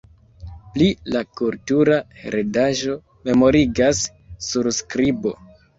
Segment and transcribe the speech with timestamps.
[0.77, 2.99] Pri la kultura heredaĵo
[3.31, 4.05] memorigas
[4.51, 5.41] surskribo.